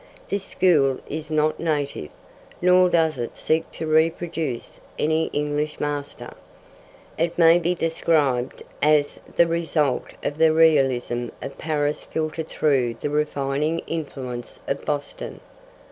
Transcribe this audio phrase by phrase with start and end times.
[0.29, 2.09] This school is not native,
[2.59, 6.33] nor does it seek to reproduce any English master.
[7.19, 13.11] It may be described as the result of the realism of Paris filtered through the
[13.11, 15.39] refining influence of Boston.